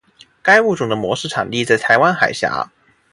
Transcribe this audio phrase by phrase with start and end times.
[0.41, 2.71] 该物种的模式产地在台湾海峡。